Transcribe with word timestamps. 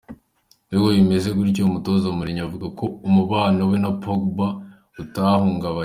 Nubwo 0.69 0.89
bimeze 0.97 1.27
gutyo, 1.37 1.61
umutoza 1.69 2.05
Mourinho 2.17 2.43
avuga 2.47 2.67
ko 2.77 2.85
umubano 3.07 3.61
we 3.69 3.77
na 3.83 3.91
Pogba 4.01 4.47
utahungabanye. 5.01 5.79